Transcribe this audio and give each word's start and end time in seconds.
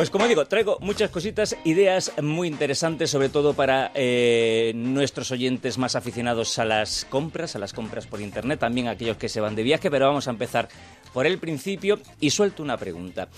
Pues 0.00 0.08
como 0.08 0.26
digo, 0.26 0.46
traigo 0.46 0.78
muchas 0.80 1.10
cositas, 1.10 1.58
ideas 1.64 2.10
muy 2.22 2.48
interesantes, 2.48 3.10
sobre 3.10 3.28
todo 3.28 3.52
para 3.52 3.92
eh, 3.94 4.72
nuestros 4.74 5.30
oyentes 5.30 5.76
más 5.76 5.94
aficionados 5.94 6.58
a 6.58 6.64
las 6.64 7.04
compras, 7.04 7.54
a 7.54 7.58
las 7.58 7.74
compras 7.74 8.06
por 8.06 8.22
internet, 8.22 8.58
también 8.58 8.88
aquellos 8.88 9.18
que 9.18 9.28
se 9.28 9.42
van 9.42 9.54
de 9.54 9.62
viaje, 9.62 9.90
pero 9.90 10.06
vamos 10.06 10.26
a 10.26 10.30
empezar 10.30 10.70
por 11.12 11.26
el 11.26 11.36
principio 11.36 12.00
y 12.18 12.30
suelto 12.30 12.62
una 12.62 12.78
pregunta. 12.78 13.28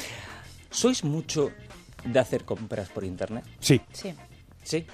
¿Sois 0.70 1.02
mucho 1.02 1.50
de 2.04 2.20
hacer 2.20 2.44
compras 2.44 2.90
por 2.90 3.02
internet? 3.02 3.42
Sí. 3.58 3.80
Sí. 3.92 4.14
¿Sí? 4.62 4.86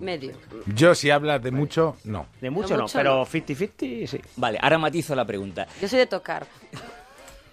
Medio. 0.00 0.32
Yo, 0.74 0.94
si 0.94 1.10
hablas 1.10 1.42
de 1.42 1.50
mucho, 1.50 1.98
no. 2.04 2.28
De 2.40 2.48
mucho 2.48 2.68
De 2.68 2.76
no, 2.76 2.82
mucho 2.84 2.96
pero 2.96 3.16
no. 3.16 3.26
50-50 3.26 4.06
sí. 4.06 4.18
Vale, 4.36 4.58
ahora 4.62 4.78
matizo 4.78 5.14
la 5.14 5.26
pregunta. 5.26 5.66
Yo 5.82 5.86
soy 5.86 5.98
de 5.98 6.06
tocar. 6.06 6.46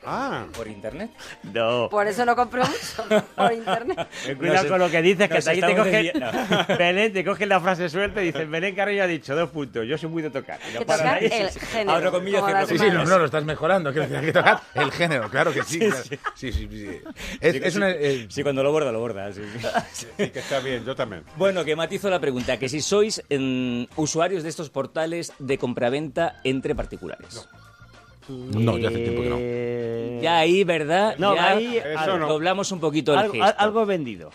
Ah, 0.10 0.46
¿Por 0.56 0.70
internet? 0.70 1.12
No. 1.54 1.90
Por 1.90 2.08
eso 2.08 2.24
no 2.24 2.34
compro 2.34 2.64
mucho 2.64 3.26
por 3.36 3.52
internet. 3.52 4.08
Ten 4.26 4.38
cuidado 4.38 4.70
con 4.70 4.80
lo 4.80 4.90
que 4.90 5.02
dices, 5.02 5.28
que 5.28 5.50
ahí 5.50 5.60
te 5.60 5.76
cogen, 5.76 5.92
desviando. 5.92 6.32
Belén, 6.80 7.12
te 7.12 7.26
cogen 7.26 7.50
la 7.50 7.60
frase 7.60 7.90
suelta 7.90 8.22
y 8.22 8.28
dicen, 8.28 8.50
Belén 8.50 8.74
Carrillo 8.74 9.04
ha 9.04 9.08
dicho 9.08 9.36
dos 9.36 9.50
puntos, 9.50 9.86
yo 9.86 9.98
soy 9.98 10.10
muy 10.10 10.22
de 10.24 10.30
tocar. 10.30 10.60
Y 10.70 10.74
no 10.76 10.80
tocar 10.80 11.08
ahí. 11.16 11.26
el 11.26 11.50
género. 11.50 12.22
Cierro 12.22 12.48
las 12.50 12.70
Sí, 12.70 12.78
sí, 12.78 12.86
no, 12.90 13.04
no, 13.04 13.20
lo 13.20 13.26
estás 13.26 13.44
mejorando. 13.44 13.92
Quiero 13.92 14.08
decir, 14.08 14.18
hay 14.18 14.26
que 14.28 14.34
tocar 14.34 14.62
el 14.76 14.92
género, 14.94 15.30
claro 15.30 15.54
que 15.54 15.64
sí. 15.64 15.80
claro. 15.80 15.96
Sí, 16.36 16.54
sí, 16.54 16.68
sí. 16.72 17.02
Es, 17.42 17.54
Sí, 17.54 17.62
es 17.64 17.76
una... 17.76 17.90
eh, 17.92 18.28
Sí, 18.30 18.44
cuando 18.44 18.64
lo 18.64 18.72
borda, 18.72 18.94
lo 18.94 19.00
borda. 19.02 19.34
sí. 19.34 19.42
sí, 19.92 20.08
que 20.30 20.40
está 20.40 20.60
bien, 20.60 20.86
yo 20.86 20.96
también. 20.96 21.24
Bueno, 21.36 21.66
que 21.66 21.76
matizo 21.76 22.10
la 22.10 22.20
pregunta, 22.22 22.58
que 22.58 22.70
si 22.70 22.80
sois 22.80 23.22
mm, 23.30 23.84
usuarios 23.98 24.44
de 24.44 24.50
estos 24.50 24.70
portales 24.70 25.34
de 25.40 25.58
compraventa 25.58 26.40
entre 26.46 26.76
particulares. 26.76 27.50
No, 28.30 28.78
ya 28.78 28.90
hace 28.90 28.98
tiempo 29.00 29.22
que 29.22 29.30
no. 29.30 29.38
Eh, 30.18 30.22
Ya 30.24 30.38
ahí, 30.40 30.64
¿verdad? 30.64 31.16
No, 31.18 31.36
ya 31.36 31.52
ahí 31.52 31.78
Eso 31.78 32.18
no. 32.18 32.28
doblamos 32.28 32.72
un 32.72 32.80
poquito 32.80 33.14
el 33.14 33.20
algo, 33.20 33.34
gesto. 33.34 33.56
algo 33.60 33.86
vendido. 33.86 34.32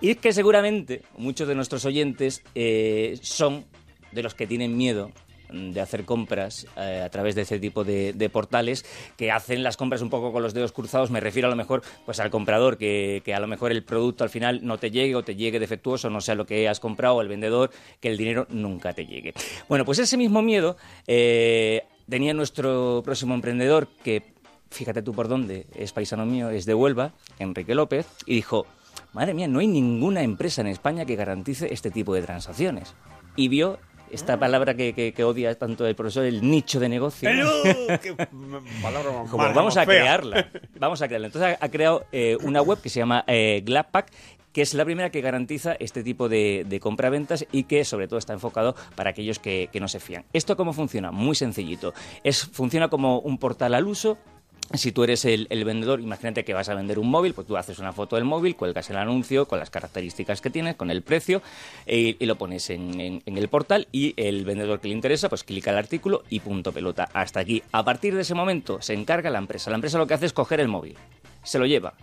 Y 0.00 0.10
es 0.10 0.16
que 0.16 0.32
seguramente 0.32 1.02
muchos 1.16 1.46
de 1.48 1.54
nuestros 1.54 1.84
oyentes 1.84 2.42
eh, 2.54 3.18
son 3.22 3.64
de 4.10 4.22
los 4.22 4.34
que 4.34 4.46
tienen 4.46 4.76
miedo 4.76 5.10
de 5.54 5.82
hacer 5.82 6.06
compras 6.06 6.66
eh, 6.78 7.02
a 7.04 7.10
través 7.10 7.34
de 7.34 7.42
ese 7.42 7.58
tipo 7.58 7.84
de, 7.84 8.14
de 8.14 8.30
portales 8.30 8.86
que 9.18 9.30
hacen 9.30 9.62
las 9.62 9.76
compras 9.76 10.00
un 10.00 10.08
poco 10.08 10.32
con 10.32 10.42
los 10.42 10.54
dedos 10.54 10.72
cruzados. 10.72 11.10
Me 11.10 11.20
refiero 11.20 11.46
a 11.46 11.50
lo 11.50 11.56
mejor 11.56 11.82
pues 12.06 12.20
al 12.20 12.30
comprador, 12.30 12.78
que, 12.78 13.20
que 13.22 13.34
a 13.34 13.38
lo 13.38 13.46
mejor 13.46 13.70
el 13.70 13.84
producto 13.84 14.24
al 14.24 14.30
final 14.30 14.60
no 14.62 14.78
te 14.78 14.90
llegue 14.90 15.14
o 15.14 15.22
te 15.22 15.36
llegue 15.36 15.60
defectuoso, 15.60 16.08
no 16.08 16.22
sea 16.22 16.34
lo 16.36 16.46
que 16.46 16.68
has 16.68 16.80
comprado, 16.80 17.16
o 17.16 17.20
el 17.20 17.28
vendedor, 17.28 17.70
que 18.00 18.08
el 18.08 18.16
dinero 18.16 18.46
nunca 18.48 18.94
te 18.94 19.04
llegue. 19.04 19.34
Bueno, 19.68 19.84
pues 19.84 19.98
ese 19.98 20.16
mismo 20.16 20.40
miedo 20.40 20.78
eh, 21.06 21.82
tenía 22.08 22.32
nuestro 22.32 23.02
próximo 23.04 23.34
emprendedor 23.34 23.88
que 24.02 24.32
fíjate 24.72 25.02
tú 25.02 25.12
por 25.12 25.28
dónde, 25.28 25.66
es 25.74 25.92
paisano 25.92 26.26
mío, 26.26 26.50
es 26.50 26.66
de 26.66 26.74
Huelva, 26.74 27.12
Enrique 27.38 27.74
López, 27.74 28.06
y 28.26 28.34
dijo, 28.34 28.66
madre 29.12 29.34
mía, 29.34 29.46
no 29.48 29.60
hay 29.60 29.66
ninguna 29.68 30.22
empresa 30.22 30.60
en 30.62 30.66
España 30.68 31.04
que 31.04 31.14
garantice 31.16 31.72
este 31.72 31.90
tipo 31.90 32.14
de 32.14 32.22
transacciones. 32.22 32.94
Y 33.36 33.48
vio 33.48 33.78
esta 34.10 34.38
palabra 34.38 34.74
que, 34.74 34.92
que- 34.92 35.12
que 35.14 35.24
odia 35.24 35.54
tanto 35.58 35.86
el 35.86 35.94
profesor, 35.94 36.24
el 36.24 36.42
nicho 36.50 36.78
de 36.80 36.88
negocio. 36.88 37.30
qué 38.02 38.14
palabra 38.82 39.10
más 39.12 39.30
Como 39.30 39.42
mala, 39.42 39.54
vamos 39.54 39.76
a 39.76 39.80
más 39.80 39.86
fea. 39.86 40.00
crearla. 40.02 40.48
Vamos 40.78 41.00
a 41.02 41.06
crearla. 41.08 41.26
Entonces 41.28 41.56
ha, 41.60 41.64
ha 41.64 41.68
creado 41.70 42.04
eh, 42.12 42.36
una 42.42 42.60
web 42.60 42.80
que 42.80 42.88
se 42.90 42.98
llama 43.00 43.24
eh, 43.26 43.62
Gladpack 43.64 44.10
que 44.52 44.60
es 44.60 44.74
la 44.74 44.84
primera 44.84 45.08
que 45.08 45.22
garantiza 45.22 45.72
este 45.80 46.02
tipo 46.02 46.28
de, 46.28 46.66
de 46.68 46.78
compraventas 46.78 47.46
y 47.52 47.62
que 47.64 47.86
sobre 47.86 48.06
todo 48.06 48.18
está 48.18 48.34
enfocado 48.34 48.74
para 48.96 49.08
aquellos 49.08 49.38
que, 49.38 49.70
que 49.72 49.80
no 49.80 49.88
se 49.88 49.98
fían. 49.98 50.26
¿Esto 50.34 50.58
cómo 50.58 50.74
funciona? 50.74 51.10
Muy 51.10 51.34
sencillito. 51.34 51.94
Es, 52.22 52.44
funciona 52.44 52.88
como 52.88 53.20
un 53.20 53.38
portal 53.38 53.72
al 53.72 53.86
uso 53.86 54.18
si 54.74 54.92
tú 54.92 55.04
eres 55.04 55.24
el, 55.24 55.46
el 55.50 55.64
vendedor, 55.64 56.00
imagínate 56.00 56.44
que 56.44 56.54
vas 56.54 56.68
a 56.68 56.74
vender 56.74 56.98
un 56.98 57.08
móvil, 57.10 57.34
pues 57.34 57.46
tú 57.46 57.56
haces 57.56 57.78
una 57.78 57.92
foto 57.92 58.16
del 58.16 58.24
móvil, 58.24 58.56
cuelgas 58.56 58.88
el 58.90 58.96
anuncio 58.96 59.46
con 59.46 59.58
las 59.58 59.70
características 59.70 60.40
que 60.40 60.50
tienes, 60.50 60.76
con 60.76 60.90
el 60.90 61.02
precio, 61.02 61.42
e- 61.86 62.16
y 62.18 62.26
lo 62.26 62.36
pones 62.36 62.70
en, 62.70 62.98
en- 63.00 63.22
en 63.26 63.38
el 63.38 63.48
portal 63.48 63.88
y 63.92 64.14
el 64.16 64.44
vendedor 64.44 64.80
que 64.80 64.88
le 64.88 64.94
interesa, 64.94 65.28
pues 65.28 65.44
clica 65.44 65.70
el 65.70 65.76
artículo 65.78 66.22
y 66.30 66.40
punto 66.40 66.72
pelota. 66.72 67.08
Hasta 67.12 67.40
aquí. 67.40 67.62
A 67.72 67.84
partir 67.84 68.14
de 68.14 68.22
ese 68.22 68.34
momento 68.34 68.80
se 68.80 68.94
encarga 68.94 69.30
la 69.30 69.38
empresa. 69.38 69.70
La 69.70 69.76
empresa 69.76 69.98
lo 69.98 70.06
que 70.06 70.14
hace 70.14 70.26
es 70.26 70.32
coger 70.32 70.60
el 70.60 70.68
móvil, 70.68 70.96
se 71.42 71.58
lo 71.58 71.66
lleva, 71.66 71.94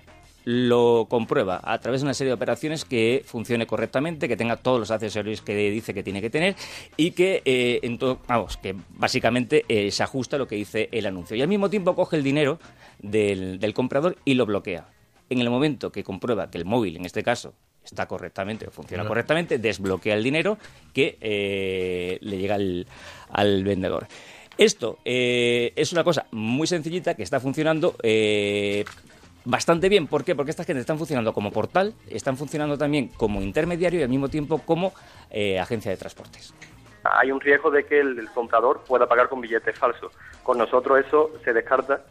lo 0.45 1.07
comprueba 1.09 1.61
a 1.63 1.79
través 1.79 2.01
de 2.01 2.05
una 2.05 2.13
serie 2.13 2.29
de 2.29 2.35
operaciones 2.35 2.85
que 2.85 3.23
funcione 3.25 3.67
correctamente, 3.67 4.27
que 4.27 4.37
tenga 4.37 4.57
todos 4.57 4.79
los 4.79 4.91
accesorios 4.91 5.41
que 5.41 5.55
dice 5.55 5.93
que 5.93 6.03
tiene 6.03 6.21
que 6.21 6.29
tener 6.29 6.55
y 6.97 7.11
que, 7.11 7.41
eh, 7.45 7.79
en 7.83 7.97
todo, 7.97 8.19
vamos, 8.27 8.57
que 8.57 8.75
básicamente 8.89 9.65
eh, 9.67 9.91
se 9.91 10.03
ajusta 10.03 10.37
a 10.37 10.39
lo 10.39 10.47
que 10.47 10.55
dice 10.55 10.89
el 10.91 11.05
anuncio. 11.05 11.35
Y 11.35 11.41
al 11.41 11.47
mismo 11.47 11.69
tiempo 11.69 11.95
coge 11.95 12.15
el 12.15 12.23
dinero 12.23 12.59
del, 12.99 13.59
del 13.59 13.73
comprador 13.73 14.17
y 14.25 14.33
lo 14.35 14.45
bloquea. 14.45 14.87
En 15.29 15.39
el 15.39 15.49
momento 15.49 15.91
que 15.91 16.03
comprueba 16.03 16.49
que 16.49 16.57
el 16.57 16.65
móvil, 16.65 16.95
en 16.97 17.05
este 17.05 17.21
caso, 17.21 17.53
está 17.83 18.07
correctamente 18.07 18.67
o 18.67 18.71
funciona 18.71 19.05
correctamente, 19.05 19.57
desbloquea 19.57 20.15
el 20.15 20.23
dinero 20.23 20.57
que 20.93 21.17
eh, 21.21 22.17
le 22.21 22.37
llega 22.37 22.55
al, 22.55 22.87
al 23.29 23.63
vendedor. 23.63 24.07
Esto 24.57 24.99
eh, 25.05 25.71
es 25.77 25.93
una 25.93 26.03
cosa 26.03 26.27
muy 26.31 26.67
sencillita 26.67 27.15
que 27.15 27.23
está 27.23 27.39
funcionando 27.39 27.95
eh, 28.03 28.83
bastante 29.45 29.89
bien. 29.89 30.07
¿Por 30.07 30.23
qué? 30.23 30.35
Porque 30.35 30.51
estas 30.51 30.65
gente 30.65 30.81
están 30.81 30.97
funcionando 30.97 31.33
como 31.33 31.51
portal, 31.51 31.93
están 32.09 32.37
funcionando 32.37 32.77
también 32.77 33.09
como 33.09 33.41
intermediario 33.41 33.99
y 33.99 34.03
al 34.03 34.09
mismo 34.09 34.29
tiempo 34.29 34.59
como 34.59 34.93
eh, 35.29 35.59
agencia 35.59 35.91
de 35.91 35.97
transportes. 35.97 36.53
hay 37.03 37.31
un 37.31 37.39
riesgo 37.39 37.71
de 37.71 37.85
que 37.85 37.99
el, 37.99 38.19
el 38.19 38.29
comprador 38.29 38.83
pueda 38.87 39.07
pagar 39.07 39.29
con 39.29 39.41
billetes 39.41 39.77
falsos. 39.77 40.11
Con 40.43 40.57
nosotros 40.57 41.05
eso 41.05 41.31
se 41.43 41.53
descarta 41.53 42.03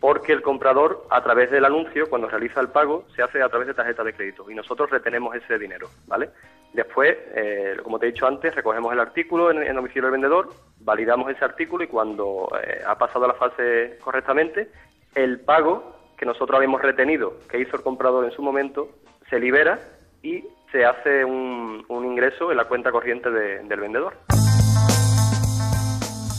porque 0.00 0.32
el 0.32 0.42
comprador, 0.42 1.06
a 1.10 1.22
través 1.22 1.50
del 1.50 1.64
anuncio, 1.64 2.08
cuando 2.08 2.28
realiza 2.28 2.60
el 2.60 2.68
pago, 2.68 3.04
se 3.14 3.22
hace 3.22 3.42
a 3.42 3.48
través 3.48 3.66
de 3.66 3.74
tarjeta 3.74 4.04
de 4.04 4.12
crédito 4.12 4.50
y 4.50 4.54
nosotros 4.54 4.90
retenemos 4.90 5.34
ese 5.34 5.58
dinero, 5.58 5.88
¿vale? 6.06 6.30
Después, 6.74 7.16
eh, 7.34 7.76
como 7.82 7.98
te 7.98 8.06
he 8.06 8.12
dicho 8.12 8.26
antes, 8.26 8.54
recogemos 8.54 8.92
el 8.92 9.00
artículo 9.00 9.50
en, 9.50 9.62
en 9.62 9.74
domicilio 9.74 10.04
del 10.04 10.12
vendedor, 10.12 10.50
validamos 10.80 11.30
ese 11.30 11.44
artículo 11.44 11.84
y 11.84 11.86
cuando 11.86 12.52
eh, 12.62 12.82
ha 12.86 12.98
pasado 12.98 13.26
la 13.26 13.34
fase 13.34 13.98
correctamente, 14.02 14.70
el 15.14 15.40
pago 15.40 15.95
que 16.18 16.26
nosotros 16.26 16.56
habíamos 16.56 16.82
retenido, 16.82 17.34
que 17.50 17.60
hizo 17.60 17.76
el 17.76 17.82
comprador 17.82 18.24
en 18.24 18.32
su 18.32 18.42
momento, 18.42 18.88
se 19.30 19.38
libera 19.38 19.78
y 20.22 20.44
se 20.72 20.84
hace 20.84 21.24
un, 21.24 21.84
un 21.88 22.04
ingreso 22.04 22.50
en 22.50 22.56
la 22.56 22.64
cuenta 22.64 22.90
corriente 22.90 23.30
de- 23.30 23.62
del 23.64 23.80
vendedor. 23.80 24.14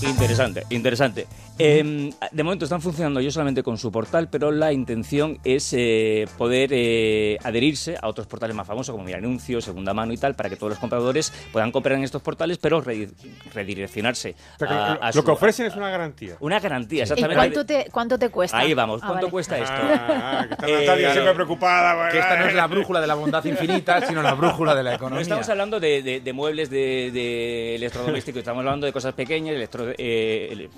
Interesante, 0.01 0.63
interesante. 0.69 1.25
Eh, 1.59 2.11
de 2.31 2.43
momento 2.43 2.65
están 2.65 2.81
funcionando 2.81 3.19
yo 3.19 3.31
solamente 3.31 3.63
con 3.63 3.77
su 3.79 3.91
portal, 3.91 4.27
pero 4.29 4.51
la 4.51 4.71
intención 4.73 5.39
es 5.43 5.73
eh, 5.75 6.27
poder 6.37 6.69
eh, 6.71 7.37
adherirse 7.43 7.95
a 7.99 8.07
otros 8.07 8.27
portales 8.27 8.55
más 8.55 8.67
famosos 8.67 8.93
como 8.93 9.03
Mira 9.03 9.17
Anuncios, 9.17 9.65
Segunda 9.65 9.93
Mano 9.93 10.13
y 10.13 10.17
tal, 10.17 10.35
para 10.35 10.49
que 10.49 10.55
todos 10.55 10.69
los 10.71 10.79
compradores 10.79 11.33
puedan 11.51 11.71
comprar 11.71 11.97
en 11.97 12.03
estos 12.03 12.21
portales, 12.21 12.59
pero 12.59 12.83
redi- 12.83 13.11
redireccionarse 13.53 14.35
O 14.55 14.59
sea, 14.59 14.67
a, 14.69 14.93
lo- 14.95 15.03
a 15.03 15.07
lo 15.07 15.13
su- 15.13 15.23
que 15.23 15.31
ofrecen 15.31 15.65
es 15.65 15.75
una 15.75 15.89
garantía. 15.89 16.35
Una 16.41 16.59
garantía, 16.59 16.99
¿Y 16.99 17.01
exactamente. 17.03 17.35
cuánto 17.35 17.65
te, 17.65 17.87
cuánto 17.91 18.19
te 18.19 18.29
cuesta? 18.29 18.57
Ahí 18.59 18.73
vamos, 18.75 19.01
Ah, 19.01 19.07
¿cuánto 19.07 19.25
vale. 19.25 19.31
cuesta 19.31 19.57
esto? 19.57 19.73
Ah, 19.75 20.45
que 20.47 20.53
está 20.53 20.67
Eh, 20.67 20.79
Natalia 20.85 21.11
siempre 21.13 21.33
preocupada. 21.33 21.95
bueno, 21.95 22.11
Que 22.11 22.19
esta 22.19 22.37
no 22.37 22.45
es 22.45 22.53
la 22.53 22.67
brújula 22.67 23.01
de 23.01 23.07
la 23.07 23.15
bondad 23.15 23.43
infinita, 23.45 24.05
sino 24.05 24.21
la 24.21 24.33
brújula 24.35 24.75
de 24.75 24.83
la 24.83 24.91
No 24.91 24.95
economía. 24.97 25.21
estamos 25.23 25.49
hablando 25.49 25.79
de, 25.79 26.03
de- 26.03 26.19
de 26.21 26.33
muebles 26.33 26.69
de, 26.69 27.09
de 27.11 27.75
electrodomésticos, 27.75 28.39
estamos 28.39 28.59
hablando 28.59 28.85
de 28.85 28.93
cosas 28.93 29.13
pequeñas, 29.15 29.55
electro- 29.55 29.93
eh, 29.97 30.69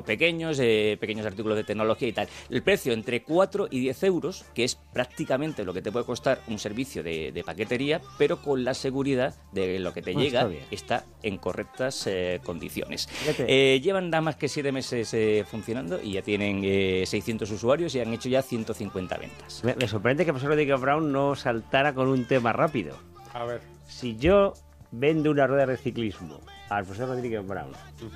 pequeños, 0.00 0.58
eh, 0.58 0.96
pequeños 0.98 1.26
artículos 1.26 1.58
de 1.58 1.64
tecnología 1.64 2.08
y 2.08 2.12
tal. 2.12 2.28
El 2.48 2.62
precio 2.62 2.94
entre 2.94 3.22
4 3.22 3.68
y 3.70 3.80
10 3.80 4.02
euros, 4.04 4.46
que 4.54 4.64
es 4.64 4.76
prácticamente 4.94 5.64
lo 5.64 5.74
que 5.74 5.82
te 5.82 5.92
puede 5.92 6.06
costar 6.06 6.40
un 6.48 6.58
servicio 6.58 7.02
de, 7.02 7.32
de 7.32 7.44
paquetería, 7.44 8.00
pero 8.16 8.40
con 8.40 8.64
la 8.64 8.72
seguridad 8.72 9.34
de 9.52 9.66
que 9.66 9.78
lo 9.78 9.92
que 9.92 10.00
te 10.00 10.12
Ah, 10.12 10.14
llega 10.14 10.50
está 10.70 11.04
en 11.22 11.36
correctas 11.38 12.06
eh, 12.06 12.40
condiciones. 12.44 13.08
Eh, 13.38 13.80
llevan 13.82 14.10
nada 14.10 14.20
más 14.20 14.36
que 14.36 14.48
7 14.48 14.72
meses 14.72 15.12
eh, 15.14 15.44
funcionando 15.48 16.00
y 16.02 16.12
ya 16.12 16.22
tienen 16.22 16.62
eh, 16.64 17.04
600 17.06 17.50
usuarios 17.50 17.94
y 17.94 18.00
han 18.00 18.12
hecho 18.12 18.28
ya 18.28 18.42
150 18.42 19.16
ventas. 19.18 19.64
Me, 19.64 19.74
me 19.74 19.88
sorprende 19.88 20.24
que 20.24 20.30
el 20.30 20.34
profesor 20.34 20.50
Rodríguez 20.50 20.80
Brown 20.80 21.12
no 21.12 21.34
saltara 21.34 21.94
con 21.94 22.08
un 22.08 22.24
tema 22.26 22.52
rápido. 22.52 22.96
A 23.34 23.44
ver. 23.44 23.60
Si 23.88 24.16
yo 24.16 24.54
vendo 24.90 25.30
una 25.30 25.46
rueda 25.46 25.66
de 25.66 25.76
ciclismo 25.76 26.40
al 26.76 26.84
profesor 26.84 27.08
Rodríguez 27.08 27.46
Brown, 27.46 27.72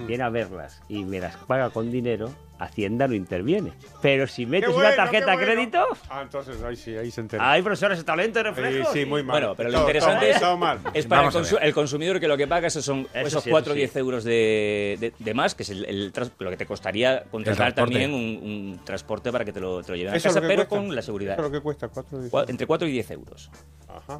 viene 0.06 0.24
a 0.24 0.28
verlas 0.28 0.80
y 0.88 1.04
me 1.04 1.20
las 1.20 1.36
paga 1.36 1.70
con 1.70 1.90
dinero, 1.90 2.30
Hacienda 2.58 3.06
no 3.08 3.14
interviene. 3.14 3.72
Pero 4.02 4.26
si 4.26 4.46
metes 4.46 4.70
Qué 4.70 4.74
una 4.74 4.84
bueno, 4.88 4.96
tarjeta 4.96 5.24
qué 5.26 5.30
a 5.30 5.34
bueno. 5.34 5.52
crédito, 5.52 5.86
Ah, 6.08 6.22
entonces 6.22 6.62
ahí 6.62 6.76
sí, 6.76 6.96
ahí 6.96 7.10
se 7.10 7.20
entera. 7.20 7.50
hay 7.50 7.62
profesores 7.62 8.04
talento 8.04 8.38
de 8.42 8.44
Sí, 8.50 8.60
reflejo. 8.60 8.92
sí, 8.92 9.04
muy 9.04 9.22
mal. 9.22 9.34
Bueno, 9.40 9.54
pero 9.56 9.68
lo 9.70 9.78
Todo- 9.78 9.86
interesante 9.88 10.26
todo- 10.26 10.34
es, 10.34 10.40
todo 10.40 10.56
mal. 10.56 10.78
es 10.94 11.06
para 11.06 11.22
el, 11.22 11.28
a 11.28 11.30
consu- 11.32 11.58
el 11.60 11.74
consumidor 11.74 12.18
que 12.20 12.28
lo 12.28 12.36
que 12.36 12.46
paga 12.46 12.68
esos 12.68 12.84
son 12.84 13.06
Eso 13.12 13.26
esos 13.28 13.44
sí, 13.44 13.50
4 13.50 13.72
o 13.72 13.74
eso 13.74 13.78
10 13.78 13.92
sí. 13.92 13.98
euros 13.98 14.24
de, 14.24 14.96
de- 15.00 15.12
de 15.18 15.34
más, 15.34 15.54
que 15.54 15.62
es 15.64 15.70
el, 15.70 15.84
el 15.84 16.12
lo 16.38 16.50
que 16.50 16.56
te 16.56 16.66
costaría 16.66 17.24
contratar 17.30 17.74
también 17.74 18.12
un, 18.14 18.20
un 18.22 18.80
transporte 18.84 19.30
para 19.32 19.44
que 19.44 19.52
te 19.52 19.60
lo, 19.60 19.82
te 19.82 19.92
lo 19.92 19.96
lleven 19.96 20.14
a 20.14 20.16
Eso 20.16 20.28
es 20.28 20.34
casa, 20.34 20.46
pero 20.46 20.66
cuesta. 20.66 20.76
con 20.86 20.94
la 20.94 21.02
seguridad. 21.02 21.34
Eso 21.34 21.42
es 21.46 21.52
lo 21.52 21.58
que 21.58 21.62
cuesta, 21.62 21.88
cuatro 21.88 22.18
Cua- 22.30 22.44
Entre 22.48 22.66
4 22.66 22.88
y 22.88 22.92
10 22.92 23.10
euros. 23.10 23.50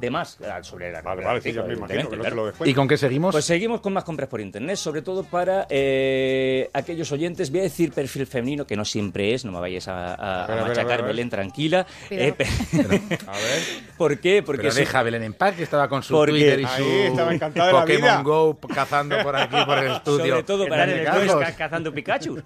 de 0.01 0.09
más 0.09 0.39
ah, 0.41 0.61
sobre 0.63 0.91
la 0.91 1.01
Vale, 1.01 1.23
vale, 1.23 1.39
sí, 1.41 1.53
ya 1.53 1.61
me 1.63 1.73
imagino 1.73 2.09
que 2.09 2.17
no 2.17 2.23
te 2.23 2.31
lo. 2.31 2.51
¿Y 2.65 2.73
con 2.73 2.87
qué 2.87 2.97
seguimos? 2.97 3.33
Pues 3.33 3.45
seguimos 3.45 3.79
con 3.81 3.93
más 3.93 4.03
compras 4.03 4.27
por 4.29 4.41
internet, 4.41 4.75
sobre 4.75 5.01
todo 5.01 5.23
para 5.23 5.65
eh, 5.69 6.69
aquellos 6.73 7.11
oyentes, 7.11 7.49
voy 7.51 7.61
a 7.61 7.63
decir 7.63 7.91
perfil 7.91 8.26
femenino, 8.27 8.67
que 8.67 8.75
no 8.75 8.85
siempre 8.85 9.33
es, 9.33 9.43
no 9.45 9.51
me 9.51 9.59
vayáis 9.59 9.87
a, 9.87 10.13
a- 10.13 10.15
a 10.15 10.43
A 10.43 10.47
ver, 10.47 10.51
a 10.51 10.61
ver, 10.63 10.67
machacar, 10.69 10.83
a 10.83 10.85
ver, 10.87 10.93
a 10.93 10.97
ver. 11.03 11.07
Belén, 11.07 11.29
tranquila. 11.29 11.85
Eh, 12.09 12.33
A 13.27 13.31
ver. 13.37 13.61
¿Por 13.97 14.19
qué? 14.19 14.43
Porque 14.43 14.63
Pero 14.63 14.75
deja 14.75 14.99
a 14.99 15.03
Belén 15.03 15.23
en 15.23 15.33
paz, 15.33 15.55
que 15.55 15.63
estaba 15.63 15.87
con 15.89 16.03
su 16.03 16.13
Porque- 16.13 16.31
Twitter 16.33 16.59
y 16.59 16.65
Ahí, 16.65 17.07
su 17.09 17.15
de 17.15 17.15
la 17.55 17.71
Pokémon 17.71 17.85
vida. 18.01 18.21
Go 18.23 18.57
cazando 18.73 19.21
por 19.23 19.35
aquí, 19.35 19.55
por 19.65 19.77
el 19.79 19.91
estudio. 19.93 20.27
Sobre 20.27 20.43
todo 20.43 20.67
para 20.67 20.83
el 20.85 21.55
cazando 21.57 21.93
Pikachu. 21.93 22.41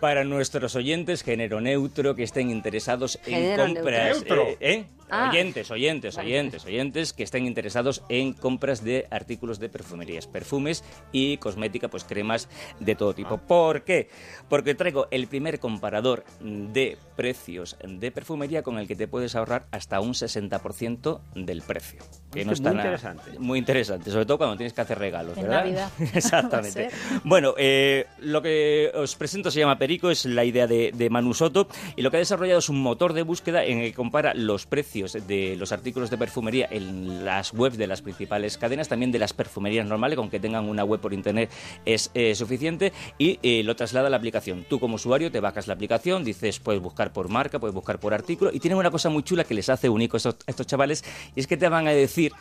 Para 0.00 0.24
nuestros 0.24 0.74
oyentes, 0.76 1.22
género 1.22 1.60
neutro, 1.60 2.14
que 2.14 2.22
estén 2.22 2.50
interesados 2.50 3.18
en 3.26 3.34
Género 3.34 3.66
compras. 3.66 4.04
neutro. 4.16 4.48
eh, 4.48 4.56
¿eh? 4.60 4.84
Ah. 5.10 5.28
Oyentes, 5.30 5.70
oyentes, 5.70 6.16
oyentes, 6.18 6.64
oyentes, 6.64 7.12
que 7.12 7.22
estén 7.22 7.46
interesados 7.46 8.02
en 8.08 8.32
compras 8.32 8.84
de 8.84 9.06
artículos 9.10 9.58
de 9.58 9.68
perfumerías, 9.68 10.26
perfumes 10.26 10.84
y 11.12 11.36
cosmética, 11.38 11.88
pues 11.88 12.04
cremas 12.04 12.48
de 12.78 12.94
todo 12.94 13.14
tipo. 13.14 13.38
¿Por 13.38 13.82
qué? 13.82 14.08
Porque 14.48 14.74
traigo 14.74 15.08
el 15.10 15.26
primer 15.26 15.58
comparador 15.60 16.24
de 16.40 16.96
precios 17.16 17.76
de 17.86 18.10
perfumería 18.10 18.62
con 18.62 18.78
el 18.78 18.86
que 18.86 18.96
te 18.96 19.08
puedes 19.08 19.34
ahorrar 19.34 19.66
hasta 19.72 20.00
un 20.00 20.12
60% 20.14 21.20
del 21.34 21.62
precio. 21.62 22.00
Que 22.32 22.44
no 22.44 22.52
Hostia, 22.52 22.52
está 22.52 22.70
muy 22.70 22.76
nada- 22.76 22.88
interesante. 22.88 23.38
Muy 23.38 23.58
interesante, 23.58 24.10
sobre 24.10 24.26
todo 24.26 24.38
cuando 24.38 24.56
tienes 24.56 24.72
que 24.72 24.80
hacer 24.80 24.98
regalos, 24.98 25.36
En 25.36 25.42
¿verdad? 25.44 25.64
Navidad. 25.64 25.90
Exactamente. 26.14 26.88
Bueno, 27.24 27.54
eh, 27.58 28.06
lo 28.20 28.40
que 28.42 28.90
os 28.94 29.16
presento 29.16 29.50
se 29.50 29.58
llama 29.60 29.78
Perico, 29.78 30.10
es 30.10 30.24
la 30.26 30.44
idea 30.44 30.66
de, 30.66 30.92
de 30.94 31.10
Manu 31.10 31.34
Soto, 31.34 31.66
y 31.96 32.02
lo 32.02 32.10
que 32.10 32.18
ha 32.18 32.20
desarrollado 32.20 32.60
es 32.60 32.68
un 32.68 32.80
motor 32.80 33.12
de 33.12 33.22
búsqueda 33.22 33.64
en 33.64 33.78
el 33.78 33.90
que 33.90 33.94
compara 33.94 34.32
los 34.34 34.66
precios 34.66 34.99
de 35.02 35.56
los 35.56 35.72
artículos 35.72 36.10
de 36.10 36.18
perfumería 36.18 36.68
en 36.70 37.24
las 37.24 37.52
webs 37.52 37.76
de 37.76 37.86
las 37.86 38.02
principales 38.02 38.58
cadenas, 38.58 38.88
también 38.88 39.12
de 39.12 39.18
las 39.18 39.32
perfumerías 39.32 39.86
normales, 39.86 40.16
con 40.16 40.30
que 40.30 40.40
tengan 40.40 40.68
una 40.68 40.84
web 40.84 41.00
por 41.00 41.12
internet 41.12 41.50
es 41.84 42.10
eh, 42.14 42.34
suficiente, 42.34 42.92
y 43.18 43.38
eh, 43.42 43.62
lo 43.64 43.76
traslada 43.76 44.06
a 44.06 44.10
la 44.10 44.16
aplicación. 44.16 44.64
Tú 44.68 44.78
como 44.78 44.96
usuario 44.96 45.30
te 45.32 45.40
bajas 45.40 45.66
la 45.66 45.74
aplicación, 45.74 46.24
dices, 46.24 46.58
puedes 46.60 46.82
buscar 46.82 47.12
por 47.12 47.28
marca, 47.28 47.58
puedes 47.58 47.74
buscar 47.74 47.98
por 47.98 48.14
artículo, 48.14 48.50
y 48.52 48.60
tienen 48.60 48.78
una 48.78 48.90
cosa 48.90 49.08
muy 49.08 49.22
chula 49.22 49.44
que 49.44 49.54
les 49.54 49.68
hace 49.68 49.88
estos- 49.88 50.26
a 50.46 50.50
estos 50.50 50.66
chavales, 50.66 51.04
y 51.34 51.40
es 51.40 51.46
que 51.46 51.56
te 51.56 51.68
van 51.68 51.86
a 51.86 51.92
decir 51.92 52.32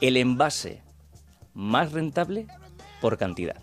el 0.00 0.16
envase 0.16 0.82
más 1.54 1.92
rentable 1.92 2.46
por 3.00 3.18
cantidad. 3.18 3.56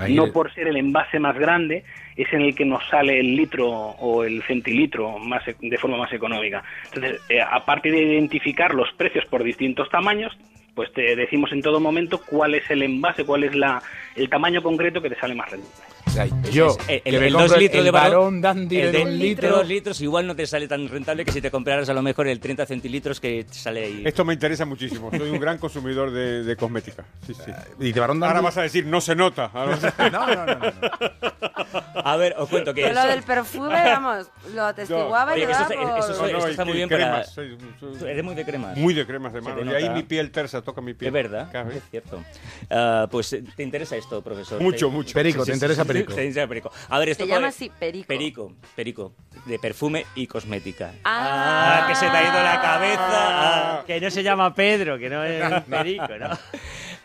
Ahí 0.00 0.14
no 0.14 0.32
por 0.32 0.52
ser 0.54 0.68
el 0.68 0.76
envase 0.76 1.18
más 1.18 1.36
grande, 1.36 1.84
es 2.16 2.32
en 2.32 2.42
el 2.42 2.54
que 2.54 2.64
nos 2.64 2.82
sale 2.88 3.20
el 3.20 3.36
litro 3.36 3.68
o 3.68 4.24
el 4.24 4.42
centilitro 4.46 5.18
más, 5.18 5.46
e- 5.46 5.56
de 5.60 5.78
forma 5.78 5.96
más 5.96 6.12
económica. 6.12 6.62
Entonces, 6.86 7.20
eh, 7.28 7.40
aparte 7.40 7.90
de 7.90 8.02
identificar 8.02 8.74
los 8.74 8.90
precios 8.94 9.24
por 9.26 9.42
distintos 9.44 9.88
tamaños, 9.90 10.36
pues 10.74 10.92
te 10.92 11.16
decimos 11.16 11.52
en 11.52 11.62
todo 11.62 11.80
momento 11.80 12.22
cuál 12.24 12.54
es 12.54 12.62
el 12.70 12.82
envase, 12.82 13.24
cuál 13.24 13.44
es 13.44 13.54
la, 13.54 13.82
el 14.16 14.28
tamaño 14.28 14.62
concreto 14.62 15.02
que 15.02 15.10
te 15.10 15.20
sale 15.20 15.34
más 15.34 15.50
rentable. 15.50 15.89
O 16.10 16.12
sea, 16.12 16.26
yo, 16.50 16.76
El, 16.88 17.02
que 17.02 17.18
me 17.20 17.26
el 17.28 17.32
dos 17.32 17.56
litros 17.56 17.78
el 17.78 17.84
de 17.84 17.90
varón, 17.92 18.40
dandy 18.40 18.80
el 18.80 18.90
de 18.92 18.98
de 18.98 19.04
un 19.04 19.10
litro, 19.18 19.22
litro. 19.48 19.56
dos 19.58 19.68
litros, 19.68 20.00
igual 20.00 20.26
no 20.26 20.34
te 20.34 20.44
sale 20.46 20.66
tan 20.66 20.88
rentable 20.88 21.24
que 21.24 21.30
si 21.30 21.40
te 21.40 21.50
compraras 21.52 21.88
a 21.88 21.94
lo 21.94 22.02
mejor 22.02 22.26
el 22.26 22.40
30 22.40 22.66
centilitros 22.66 23.20
que 23.20 23.46
sale 23.50 23.84
ahí. 23.84 24.02
Esto 24.04 24.24
me 24.24 24.34
interesa 24.34 24.64
muchísimo. 24.64 25.10
Soy 25.16 25.30
un 25.30 25.38
gran 25.38 25.58
consumidor 25.58 26.10
de, 26.10 26.42
de 26.42 26.56
cosmética. 26.56 27.04
Sí, 27.26 27.32
sí. 27.34 27.52
Y 27.78 27.92
de 27.92 28.00
varón 28.00 28.20
Ahora 28.22 28.34
dandy. 28.34 28.44
vas 28.44 28.56
a 28.58 28.62
decir, 28.62 28.86
no 28.86 29.00
se 29.00 29.14
nota. 29.14 29.46
Ahora 29.54 29.78
No, 30.10 30.26
no, 30.26 30.46
no, 30.46 30.54
no, 30.56 30.56
no. 30.56 31.80
A 32.02 32.16
ver, 32.16 32.34
os 32.38 32.48
cuento 32.48 32.74
que 32.74 32.82
Pero 32.82 32.94
lo 32.94 33.06
del 33.06 33.22
perfume, 33.22 33.68
vamos, 33.84 34.26
lo 34.54 34.64
atestiguaba 34.64 35.38
y 35.38 35.42
eso 35.42 35.52
por- 35.68 35.98
eso 35.98 36.26
no, 36.32 36.46
está 36.48 36.64
muy 36.64 36.72
y 36.74 36.76
bien 36.78 36.88
para- 36.88 37.04
cremas. 37.04 37.32
Soy- 37.32 37.56
soy- 37.78 38.08
Eres 38.10 38.24
muy 38.24 38.34
de 38.34 38.44
cremas. 38.44 38.76
Muy 38.76 38.94
de 38.94 39.06
cremas 39.06 39.32
de 39.32 39.40
mano. 39.42 39.70
Y 39.70 39.74
ahí 39.74 39.88
mi 39.90 40.02
piel 40.02 40.30
tersa 40.32 40.60
toca 40.62 40.80
mi 40.80 40.94
piel. 40.94 41.08
Es 41.08 41.12
verdad, 41.12 41.70
es 41.72 41.82
cierto. 41.90 42.22
Ah, 42.70 43.06
pues 43.10 43.36
te 43.54 43.62
interesa 43.62 43.96
esto, 43.96 44.22
profesor. 44.22 44.60
Mucho, 44.60 44.90
mucho. 44.90 45.12
Perico, 45.14 45.44
¿te 45.44 45.52
interesa 45.52 45.84
Perico? 45.84 45.99
Te 46.04 46.24
interesa 46.24 46.46
Perico. 46.46 46.70
A 46.88 46.98
ver, 46.98 47.10
esto 47.10 47.24
Se 47.24 47.30
llama 47.30 47.48
así, 47.48 47.70
Perico. 47.78 48.06
Perico, 48.06 48.52
Perico, 48.74 49.12
de 49.46 49.58
perfume 49.58 50.06
y 50.14 50.26
cosmética. 50.26 50.92
Ah. 51.04 51.86
que 51.88 51.94
se 51.94 52.08
te 52.08 52.16
ha 52.16 52.22
ido 52.22 52.42
la 52.42 52.60
cabeza. 52.60 53.00
Ah. 53.00 53.84
Que 53.86 54.00
no 54.00 54.10
se 54.10 54.22
llama 54.22 54.54
Pedro, 54.54 54.98
que 54.98 55.08
no 55.08 55.24
es 55.24 55.62
Perico, 55.70 56.18
¿no? 56.18 56.30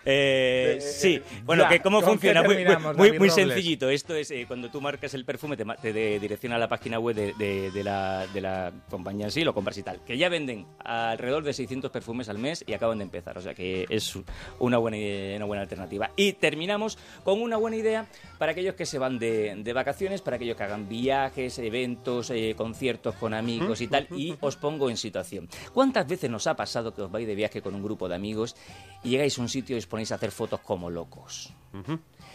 Eh, 0.05 0.77
sí, 0.79 1.19
bueno, 1.43 1.63
ya, 1.63 1.69
que 1.69 1.79
cómo 1.79 1.99
¿con 2.01 2.11
funciona, 2.11 2.43
muy, 2.43 2.63
muy, 2.95 3.17
muy- 3.19 3.29
sencillito. 3.29 3.89
Esto 3.89 4.15
es 4.15 4.29
eh, 4.31 4.45
cuando 4.47 4.69
tú 4.69 4.79
marcas 4.79 5.13
el 5.15 5.25
perfume, 5.25 5.57
te, 5.57 5.65
te 5.81 5.91
de- 5.93 6.19
direcciona 6.19 6.55
a 6.55 6.59
la 6.59 6.67
página 6.69 6.99
web 6.99 7.15
de, 7.15 7.33
de- 7.33 7.71
de 7.71 7.83
la, 7.83 8.27
de 8.27 8.41
la 8.41 8.71
compañía 8.89 9.25
en 9.25 9.31
sí, 9.31 9.43
lo 9.43 9.53
compras 9.53 9.77
y 9.77 9.83
tal. 9.83 10.03
Que 10.05 10.17
ya 10.17 10.29
venden 10.29 10.67
alrededor 10.79 11.43
de 11.43 11.53
600 11.53 11.89
perfumes 11.91 12.29
al 12.29 12.37
mes 12.37 12.63
y 12.67 12.73
acaban 12.73 12.99
de 12.99 13.03
empezar, 13.05 13.37
o 13.37 13.41
sea 13.41 13.53
que 13.55 13.85
es 13.89 14.15
una 14.59 14.77
buena, 14.77 14.97
una 15.37 15.45
buena 15.45 15.63
alternativa. 15.63 16.11
Y 16.15 16.33
terminamos 16.33 16.97
con 17.23 17.41
una 17.41 17.57
buena 17.57 17.77
idea 17.77 18.05
para 18.37 18.51
aquellos 18.51 18.75
que 18.75 18.85
se 18.85 18.99
van 18.99 19.17
de, 19.17 19.55
de 19.57 19.73
vacaciones, 19.73 20.21
para 20.21 20.35
aquellos 20.35 20.55
que 20.55 20.63
hagan 20.63 20.87
viajes, 20.87 21.57
eventos, 21.59 22.29
eh, 22.29 22.53
conciertos 22.55 23.15
con 23.15 23.33
amigos 23.33 23.81
y 23.81 23.87
tal. 23.87 24.07
Y 24.15 24.35
os 24.39 24.55
pongo 24.55 24.89
en 24.89 24.97
situación. 24.97 25.49
¿Cuántas 25.73 26.07
veces 26.07 26.29
nos 26.29 26.45
ha 26.47 26.55
pasado 26.55 26.93
que 26.93 27.01
os 27.01 27.11
vais 27.11 27.25
de 27.27 27.35
viaje 27.35 27.61
con 27.61 27.73
un 27.75 27.81
grupo 27.83 28.07
de 28.07 28.15
amigos 28.15 28.55
y 29.03 29.09
llegáis 29.09 29.37
a 29.37 29.41
un 29.41 29.49
sitio 29.49 29.75
y 29.75 29.79
os 29.79 29.87
ponéis 29.95 30.11
a 30.11 30.15
hacer 30.15 30.31
fotos 30.31 30.59
como 30.59 30.89
locos? 30.89 31.53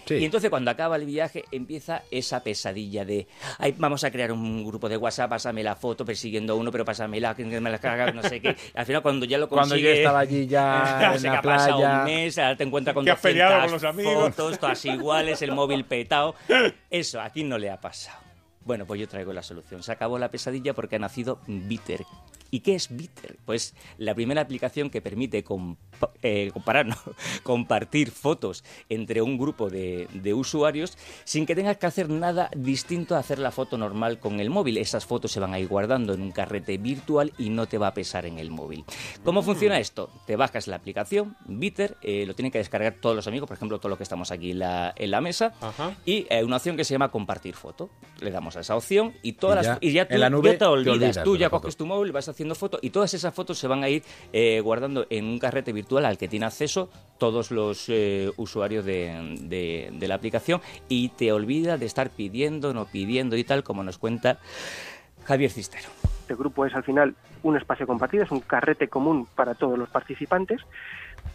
Sí. 0.07 0.15
Y 0.17 0.25
entonces 0.25 0.51
cuando 0.51 0.71
acaba 0.71 0.97
el 0.97 1.05
viaje 1.07 1.45
empieza 1.53 2.03
esa 2.11 2.43
pesadilla 2.43 3.05
de, 3.05 3.27
ay, 3.59 3.75
vamos 3.79 4.03
a 4.03 4.11
crear 4.11 4.33
un 4.33 4.67
grupo 4.67 4.89
de 4.89 4.97
WhatsApp, 4.97 5.31
pásame 5.31 5.63
la 5.63 5.77
foto 5.77 6.05
persiguiendo 6.05 6.53
a 6.55 6.57
uno, 6.57 6.73
pero 6.73 6.85
pásamela, 6.85 7.35
que 7.35 7.45
me 7.45 7.71
la 7.71 7.79
caga, 7.79 8.11
no 8.13 8.23
sé 8.23 8.41
qué. 8.41 8.57
Al 8.75 8.87
final 8.87 9.03
cuando 9.03 9.25
ya 9.27 9.39
lo 9.39 9.49
Cuando 9.49 9.71
consigue... 9.75 9.89
yo 9.91 9.95
estaba 9.99 10.19
allí 10.21 10.47
ya 10.47 11.15
en 11.17 11.23
la 11.23 11.41
playa. 11.43 11.99
un 12.01 12.05
mes, 12.05 12.39
ahora 12.39 12.57
te 12.57 12.65
encuentras 12.65 12.95
con 12.95 13.05
Que 13.05 13.11
has 13.13 13.21
peleado 13.21 13.53
200 13.61 13.71
con 13.71 13.73
los 13.83 13.95
amigos. 13.95 14.35
fotos, 14.35 14.59
todas 14.59 14.85
iguales, 14.87 15.43
el 15.43 15.53
móvil 15.53 15.85
petado. 15.85 16.35
Eso, 16.91 17.21
aquí 17.21 17.45
no 17.45 17.57
le 17.59 17.71
ha 17.71 17.81
pasado. 17.81 18.19
Bueno, 18.65 18.85
pues 18.87 19.01
yo 19.01 19.09
traigo 19.09 19.33
la 19.33 19.43
solución. 19.43 19.83
Se 19.83 19.93
acabó 19.93 20.19
la 20.19 20.31
pesadilla 20.31 20.75
porque 20.75 20.97
ha 20.97 20.99
nacido 20.99 21.41
Bitter. 21.47 22.05
¿Y 22.51 22.61
qué 22.61 22.75
es 22.75 22.95
Bitter? 22.95 23.37
Pues 23.45 23.75
la 23.99 24.15
primera 24.15 24.41
aplicación 24.43 24.91
que 24.91 25.01
permite 25.01 25.45
compa- 25.45 25.77
eh, 26.23 26.51
comparar, 26.53 26.87
no, 26.87 26.97
compartir 27.43 28.11
fotos 28.11 28.65
entre 28.89 29.23
un 29.23 29.39
grupo 29.39 29.71
de, 29.71 30.09
de 30.13 30.35
usuarios 30.35 30.97
sin 31.25 31.47
que 31.47 31.55
tengas 31.55 31.77
que 31.79 31.87
hacer 31.87 32.09
nada 32.09 32.51
distinto 32.57 33.15
a 33.17 33.19
hacer 33.19 33.39
la 33.39 33.51
foto 33.51 33.79
normal 33.79 34.19
con 34.19 34.41
el 34.41 34.51
móvil. 34.51 34.79
Esas 34.79 35.07
fotos 35.07 35.33
se 35.33 35.41
van 35.41 35.55
a 35.55 35.59
ir 35.59 35.69
guardando 35.69 36.13
en 36.15 36.23
un 36.23 36.33
carrete 36.33 36.79
virtual 36.79 37.33
y 37.39 37.51
no 37.51 37.67
te 37.67 37.79
va 37.79 37.89
a 37.89 37.95
pesar 37.95 38.27
en 38.27 38.39
el 38.39 38.51
móvil. 38.51 38.85
¿Cómo 39.25 39.43
funciona 39.43 39.79
esto? 39.79 40.11
Te 40.27 40.37
bajas 40.37 40.67
la 40.67 40.77
aplicación 40.77 41.37
Bitter, 41.47 41.97
eh, 42.03 42.25
lo 42.27 42.35
tienen 42.35 42.53
que 42.53 42.59
descargar 42.59 42.95
todos 43.01 43.17
los 43.17 43.27
amigos, 43.27 43.47
por 43.49 43.57
ejemplo, 43.57 43.79
todos 43.79 43.91
los 43.91 43.97
que 43.97 44.03
estamos 44.05 44.31
aquí 44.31 44.53
en 44.53 44.59
la, 44.61 44.93
en 44.97 45.11
la 45.11 45.21
mesa, 45.21 45.55
Ajá. 45.61 45.95
y 46.05 46.27
eh, 46.31 46.45
una 46.45 46.57
opción 46.57 46.77
que 46.77 46.85
se 46.85 46.95
llama 46.95 47.11
compartir 47.11 47.55
foto. 47.55 47.91
Le 48.21 48.31
damos 48.31 48.57
a 48.57 48.61
esa 48.61 48.77
opción 48.77 49.15
y 49.23 49.33
todas 49.35 49.65
Y 49.65 49.67
ya 49.67 49.71
las 49.75 49.79
y 49.83 49.93
ya 49.93 50.09
tú 50.09 50.15
en 50.15 50.21
la 50.21 50.31
nube 50.31 50.49
ya 50.49 50.53
te 50.53 50.59
te 50.59 50.65
olvidas. 50.67 51.23
tú 51.25 51.37
ya 51.37 51.49
foto. 51.51 51.63
coges 51.63 51.77
tu 51.77 51.87
móvil, 51.87 52.13
vas 52.13 52.29
y 52.83 52.91
todas 52.91 53.15
esas 53.15 53.35
fotos 53.35 53.59
se 53.59 53.67
van 53.69 53.83
a 53.85 53.89
ir 53.89 54.03
eh, 54.33 54.61
guardando 54.61 55.07
en 55.11 55.25
un 55.27 55.39
carrete 55.39 55.73
virtual 55.73 56.05
al 56.05 56.19
que 56.19 56.29
tiene 56.29 56.47
acceso 56.47 56.89
todos 57.19 57.51
los 57.51 57.85
eh, 57.89 58.31
usuarios 58.37 58.85
de, 58.85 59.37
de- 59.43 59.91
de 59.93 60.09
la 60.09 60.15
aplicación 60.15 60.61
y 60.89 61.11
te 61.11 61.33
olvidas 61.33 61.79
de 61.79 61.87
estar 61.87 62.11
pidiendo, 62.11 62.73
no 62.73 62.87
pidiendo 62.87 63.37
y 63.37 63.45
tal, 63.45 63.63
como 63.63 63.83
nos 63.83 63.99
cuenta 63.99 64.39
Javier 65.25 65.51
Cistero. 65.51 65.89
Este 66.23 66.35
grupo 66.35 66.65
es 66.65 66.75
al 66.75 66.85
final 66.85 67.15
un 67.43 67.57
espacio 67.57 67.87
compartido, 67.87 68.23
es 68.25 68.31
un 68.31 68.41
carrete 68.41 68.89
común 68.89 69.27
para 69.35 69.55
todos 69.55 69.79
los 69.79 69.89
participantes 69.89 70.61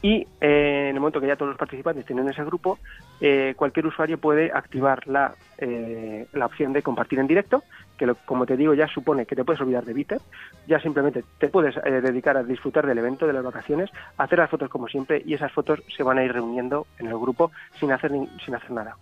y 0.01 0.27
eh, 0.41 0.87
en 0.89 0.95
el 0.95 0.99
momento 0.99 1.19
que 1.19 1.27
ya 1.27 1.35
todos 1.35 1.49
los 1.49 1.57
participantes 1.57 2.05
tienen 2.05 2.29
ese 2.29 2.43
grupo, 2.43 2.77
eh, 3.21 3.53
cualquier 3.57 3.87
usuario 3.87 4.17
puede 4.19 4.51
activar 4.53 5.07
la, 5.07 5.33
eh, 5.57 6.27
la 6.33 6.45
opción 6.45 6.73
de 6.73 6.83
compartir 6.83 7.17
en 7.19 7.27
directo, 7.27 7.63
que 7.97 8.05
lo- 8.05 8.15
como 8.25 8.45
te 8.45 8.55
digo 8.57 8.73
ya 8.73 8.87
supone 8.87 9.25
que 9.25 9.35
te 9.35 9.43
puedes 9.43 9.61
olvidar 9.61 9.83
de 9.85 9.93
Bitter, 9.93 10.21
ya 10.67 10.79
simplemente 10.79 11.23
te 11.39 11.49
puedes 11.49 11.75
eh, 11.77 12.01
dedicar 12.01 12.37
a 12.37 12.43
disfrutar 12.43 12.85
del 12.85 12.97
evento, 12.99 13.25
de 13.25 13.33
las 13.33 13.43
vacaciones, 13.43 13.89
hacer 14.17 14.37
las 14.39 14.49
fotos 14.49 14.69
como 14.69 14.87
siempre 14.87 15.21
y 15.25 15.33
esas 15.33 15.51
fotos 15.51 15.81
se 15.95 16.03
van 16.03 16.17
a 16.19 16.23
ir 16.23 16.31
reuniendo 16.33 16.85
en 16.99 17.07
el 17.07 17.17
grupo 17.17 17.51
sin 17.79 17.91
hacer, 17.91 18.11
sin 18.45 18.53
hacer 18.55 18.71
nada. 18.71 18.95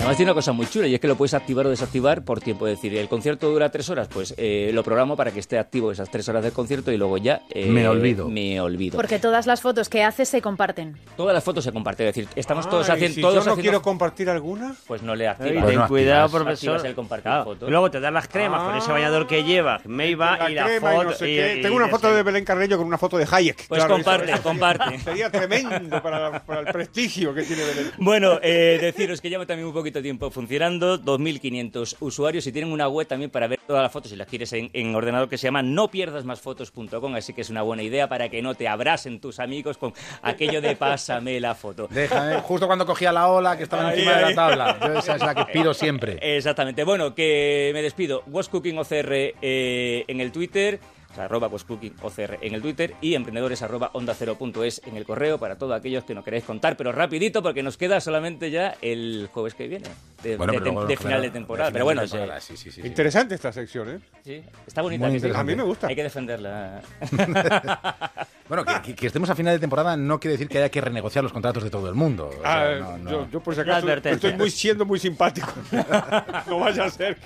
Además 0.00 0.16
tiene 0.16 0.32
una 0.32 0.34
cosa 0.38 0.52
muy 0.52 0.66
chula 0.66 0.86
y 0.86 0.94
es 0.94 1.00
que 1.00 1.06
lo 1.06 1.14
puedes 1.14 1.34
activar 1.34 1.66
o 1.66 1.70
desactivar 1.70 2.24
por 2.24 2.40
tiempo. 2.40 2.66
Es 2.66 2.76
decir, 2.78 2.96
el 2.96 3.06
concierto 3.08 3.50
dura 3.50 3.68
tres 3.70 3.90
horas, 3.90 4.08
pues 4.08 4.34
eh, 4.38 4.70
lo 4.72 4.82
programo 4.82 5.14
para 5.14 5.30
que 5.30 5.40
esté 5.40 5.58
activo 5.58 5.92
esas 5.92 6.10
tres 6.10 6.26
horas 6.30 6.42
del 6.42 6.52
concierto 6.52 6.90
y 6.90 6.96
luego 6.96 7.18
ya 7.18 7.42
eh, 7.50 7.66
Me 7.66 7.86
olvido. 7.86 8.26
Me 8.28 8.58
olvido. 8.62 8.96
Porque 8.96 9.18
todas 9.18 9.46
las 9.46 9.60
fotos 9.60 9.90
que 9.90 10.02
haces 10.02 10.28
se 10.30 10.40
comparten. 10.40 10.96
Todas 11.18 11.34
las 11.34 11.44
fotos 11.44 11.62
se 11.64 11.70
comparten. 11.72 12.08
Es 12.08 12.14
decir, 12.14 12.30
estamos 12.34 12.66
Ah, 12.66 12.70
todos 12.70 12.88
¿y 12.88 12.92
haciendo. 12.92 13.14
si 13.14 13.20
todos 13.20 13.34
yo 13.34 13.38
no 13.40 13.42
haciendo- 13.42 13.60
quiero 13.62 13.82
compartir 13.82 14.30
alguna? 14.30 14.74
Pues 14.86 15.02
no 15.02 15.14
le 15.14 15.28
activas. 15.28 15.52
Pues 15.52 15.66
ten 15.66 15.78
no 15.80 15.86
cuidado, 15.88 16.24
activas. 16.24 16.42
profesor. 16.44 16.70
Activas 16.76 16.84
el 16.88 16.94
compartir 16.94 17.22
Claro. 17.24 17.44
fotos. 17.44 17.70
Luego 17.70 17.90
te 17.90 18.00
dan 18.00 18.14
las 18.14 18.26
cremas 18.26 18.62
con 18.62 18.76
ese 18.76 18.90
Ah. 18.90 18.94
bañador 18.94 19.26
que 19.26 19.44
lleva, 19.44 19.80
Meiva 19.84 20.50
y 20.50 20.54
la 20.54 20.64
crema 20.64 20.92
foto. 20.92 21.04
no 21.04 21.12
sé 21.12 21.30
y- 21.30 21.36
qué. 21.36 21.56
y- 21.58 21.62
Tengo 21.62 21.76
una 21.76 21.88
foto 21.88 22.12
de 22.14 22.22
Belén 22.22 22.44
Carrillo 22.46 22.78
con 22.78 22.86
una 22.86 22.96
foto 22.98 23.18
de 23.18 23.26
Hayek. 23.30 23.66
Pues 23.68 23.78
Claro, 23.80 23.94
comparte, 23.96 24.32
eso- 24.32 24.42
comparte. 24.42 24.98
Sería 25.00 25.30
tremendo 25.30 26.02
para, 26.02 26.42
para 26.46 26.60
el 26.60 26.66
prestigio 26.72 27.34
que 27.34 27.42
tiene 27.42 27.64
Belén. 27.64 27.90
Bueno, 27.98 28.38
eh, 28.42 28.78
deciros 28.80 29.20
que 29.20 29.28
ya 29.28 29.38
también 29.44 29.66
un 29.66 29.74
poquito 29.74 29.89
poquito 29.90 30.02
tiempo 30.02 30.30
funcionando, 30.30 31.00
2.500 31.00 31.96
usuarios 31.98 32.46
y 32.46 32.52
tienen 32.52 32.72
una 32.72 32.86
web 32.86 33.08
también 33.08 33.28
para 33.28 33.48
ver 33.48 33.58
todas 33.66 33.82
las 33.82 33.90
fotos 33.90 34.10
si 34.10 34.16
las 34.16 34.28
quieres 34.28 34.52
en, 34.52 34.70
en 34.72 34.94
ordenador 34.94 35.28
que 35.28 35.36
se 35.36 35.48
llama 35.48 35.62
nopierdasmasfotos.com, 35.62 37.14
así 37.16 37.32
que 37.32 37.40
es 37.40 37.50
una 37.50 37.62
buena 37.62 37.82
idea 37.82 38.08
para 38.08 38.28
que 38.28 38.40
no 38.40 38.54
te 38.54 38.68
abrasen 38.68 39.20
tus 39.20 39.40
amigos 39.40 39.78
con 39.78 39.92
aquello 40.22 40.60
de 40.60 40.76
pásame 40.76 41.40
la 41.40 41.56
foto. 41.56 41.88
Déjame, 41.90 42.40
justo 42.40 42.68
cuando 42.68 42.86
cogía 42.86 43.10
la 43.10 43.28
ola 43.28 43.56
que 43.56 43.64
estaba 43.64 43.88
Ahí, 43.88 43.98
encima 43.98 44.16
de 44.16 44.22
la 44.22 44.34
tabla. 44.34 44.78
Yo 44.80 44.98
esa 44.98 45.16
es 45.16 45.22
la 45.22 45.34
que 45.34 45.44
pido 45.52 45.74
siempre. 45.74 46.18
Exactamente. 46.36 46.84
Bueno, 46.84 47.12
que 47.12 47.70
me 47.74 47.82
despido. 47.82 48.22
Was 48.28 48.48
Cooking 48.48 48.78
OCR 48.78 49.12
eh, 49.42 50.04
en 50.06 50.20
el 50.20 50.30
Twitter. 50.30 50.78
O 51.10 51.14
sea, 51.14 51.24
arroba 51.24 51.48
OCR 51.48 52.38
en 52.40 52.54
el 52.54 52.62
Twitter 52.62 52.94
y 53.00 53.14
emprendedores 53.14 53.62
arroba 53.62 53.90
onda 53.94 54.14
cero 54.14 54.36
punto 54.38 54.62
es 54.62 54.80
en 54.86 54.96
el 54.96 55.04
correo 55.04 55.38
para 55.38 55.56
todos 55.58 55.72
aquellos 55.76 56.04
que 56.04 56.14
no 56.14 56.22
queréis 56.22 56.44
contar, 56.44 56.76
pero 56.76 56.92
rapidito 56.92 57.42
porque 57.42 57.62
nos 57.64 57.76
queda 57.76 58.00
solamente 58.00 58.50
ya 58.52 58.76
el 58.80 59.28
jueves 59.32 59.54
que 59.54 59.66
viene, 59.66 59.88
de, 60.22 60.36
Bueno, 60.36 60.52
final 60.52 60.96
claro, 60.96 61.22
de 61.22 61.30
temporada. 61.30 61.70
pero 61.72 61.84
bueno, 61.84 62.02
sí, 62.06 62.12
temporada, 62.12 62.40
sí, 62.40 62.56
sí, 62.56 62.70
sí, 62.70 62.80
sí. 62.82 62.86
Interesante 62.86 63.34
esta 63.34 63.52
sección, 63.52 63.90
¿eh? 63.90 63.98
sí, 64.24 64.42
está 64.66 64.82
bonita. 64.82 65.10
Que. 65.10 65.32
A 65.34 65.42
mí 65.42 65.56
me 65.56 65.62
gusta. 65.64 65.88
Hay 65.88 65.96
que 65.96 66.02
defenderla. 66.04 66.80
Bueno, 68.48 68.64
que, 68.64 68.82
que- 68.82 68.94
que 68.96 69.06
estemos 69.06 69.30
a 69.30 69.36
final 69.36 69.54
de 69.54 69.60
temporada 69.60 69.96
no 69.96 70.18
quiere 70.18 70.32
decir 70.32 70.48
que 70.48 70.58
haya 70.58 70.68
que 70.70 70.80
renegociar 70.80 71.22
los 71.22 71.32
contratos 71.32 71.62
de 71.62 71.70
todo 71.70 71.88
el 71.88 71.94
mundo. 71.94 72.30
O 72.36 72.42
sea, 72.42 72.62
Ah, 72.62 72.74
no, 72.80 72.98
no. 72.98 73.10
Yo, 73.10 73.28
yo 73.30 73.40
por 73.40 73.54
si 73.54 73.60
acaso 73.60 73.88
estoy 73.88 74.32
muy, 74.32 74.50
siendo 74.50 74.84
muy 74.84 74.98
simpático. 74.98 75.52
no 76.48 76.58
vaya 76.58 76.86
a 76.86 76.90
ser. 76.90 77.16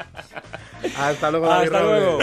Hasta 0.98 1.30
luego, 1.30 1.50
Hasta 1.50 1.80
luego. 1.82 2.18